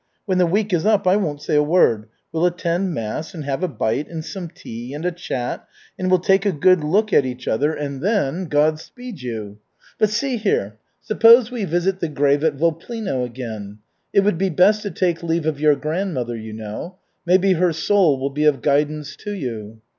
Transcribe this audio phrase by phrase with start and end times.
[0.25, 2.07] When the week is up, I won't say a word.
[2.31, 6.17] We'll attend mass, and have a bite, and some tea, and a chat, and we'll
[6.17, 9.59] take a good look at each other, and then God speed you!
[9.99, 13.77] But, see here, suppose we visit the grave at Voplino again.
[14.11, 16.95] It would be best to take leave of your grandmother, you know.
[17.27, 19.81] Maybe her soul will be of guidance to you."